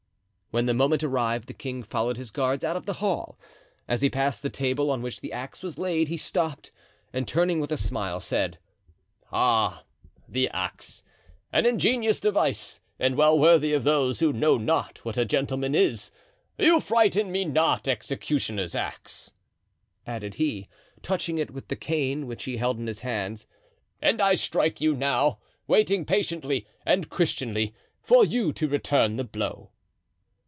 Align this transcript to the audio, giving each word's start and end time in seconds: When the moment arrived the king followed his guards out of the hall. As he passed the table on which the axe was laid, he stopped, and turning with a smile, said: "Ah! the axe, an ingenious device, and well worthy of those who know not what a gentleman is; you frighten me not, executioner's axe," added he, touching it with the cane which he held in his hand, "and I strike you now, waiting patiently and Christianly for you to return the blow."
When 0.53 0.65
the 0.65 0.73
moment 0.73 1.01
arrived 1.01 1.47
the 1.47 1.53
king 1.53 1.81
followed 1.81 2.17
his 2.17 2.29
guards 2.29 2.61
out 2.65 2.75
of 2.75 2.85
the 2.85 2.95
hall. 2.95 3.39
As 3.87 4.01
he 4.01 4.09
passed 4.09 4.41
the 4.43 4.49
table 4.49 4.91
on 4.91 5.01
which 5.01 5.21
the 5.21 5.31
axe 5.31 5.63
was 5.63 5.77
laid, 5.79 6.09
he 6.09 6.17
stopped, 6.17 6.71
and 7.13 7.25
turning 7.25 7.61
with 7.61 7.71
a 7.71 7.77
smile, 7.77 8.19
said: 8.19 8.59
"Ah! 9.31 9.85
the 10.27 10.49
axe, 10.49 11.03
an 11.53 11.65
ingenious 11.65 12.19
device, 12.19 12.81
and 12.99 13.15
well 13.15 13.39
worthy 13.39 13.71
of 13.71 13.85
those 13.85 14.19
who 14.19 14.33
know 14.33 14.57
not 14.57 14.97
what 15.05 15.17
a 15.17 15.23
gentleman 15.23 15.73
is; 15.73 16.11
you 16.57 16.81
frighten 16.81 17.31
me 17.31 17.45
not, 17.45 17.87
executioner's 17.87 18.75
axe," 18.75 19.31
added 20.05 20.33
he, 20.33 20.67
touching 21.01 21.37
it 21.37 21.51
with 21.51 21.69
the 21.69 21.77
cane 21.77 22.27
which 22.27 22.43
he 22.43 22.57
held 22.57 22.77
in 22.77 22.87
his 22.87 22.99
hand, 22.99 23.45
"and 24.01 24.19
I 24.21 24.35
strike 24.35 24.81
you 24.81 24.95
now, 24.97 25.39
waiting 25.65 26.03
patiently 26.03 26.67
and 26.85 27.07
Christianly 27.09 27.73
for 28.01 28.25
you 28.25 28.51
to 28.51 28.67
return 28.67 29.15
the 29.15 29.23
blow." 29.23 29.69